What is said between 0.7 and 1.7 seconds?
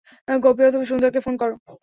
সুন্দরকে phone করো।